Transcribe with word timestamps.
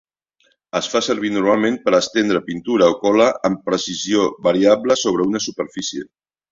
Es 0.79 0.87
fa 0.93 1.01
servir 1.07 1.31
normalment 1.35 1.77
per 1.85 1.93
estendre 1.99 2.43
pintura 2.49 2.89
o 2.95 2.99
cola 3.05 3.29
amb 3.51 3.63
precisió 3.71 4.27
variable 4.51 5.01
sobre 5.07 5.31
una 5.33 5.49
superfície. 5.51 6.09